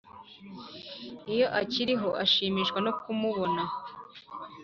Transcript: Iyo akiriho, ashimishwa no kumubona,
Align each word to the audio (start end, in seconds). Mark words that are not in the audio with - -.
Iyo 1.33 1.47
akiriho, 1.61 2.09
ashimishwa 2.23 2.77
no 2.85 2.91
kumubona, 2.99 3.63